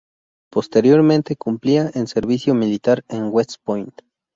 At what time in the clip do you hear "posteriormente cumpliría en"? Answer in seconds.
0.51-2.07